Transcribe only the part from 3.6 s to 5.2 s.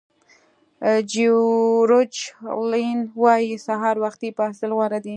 سهار وختي پاڅېدل غوره دي.